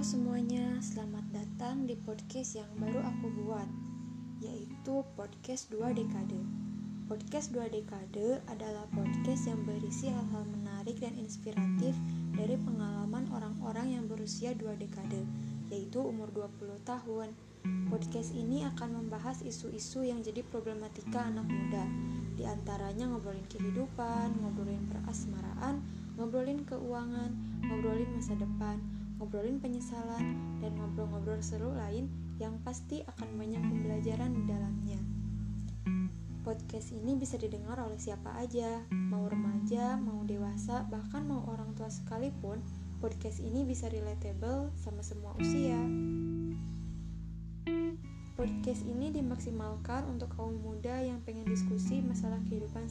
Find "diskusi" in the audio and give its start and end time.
51.44-52.00